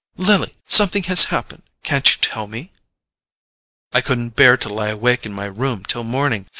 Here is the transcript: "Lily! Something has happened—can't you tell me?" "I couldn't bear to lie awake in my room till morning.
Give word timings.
"Lily! 0.17 0.55
Something 0.65 1.03
has 1.03 1.25
happened—can't 1.25 2.11
you 2.15 2.21
tell 2.23 2.47
me?" 2.47 2.71
"I 3.93 4.01
couldn't 4.01 4.35
bear 4.35 4.57
to 4.57 4.67
lie 4.67 4.89
awake 4.89 5.27
in 5.27 5.31
my 5.31 5.45
room 5.45 5.85
till 5.85 6.03
morning. 6.03 6.49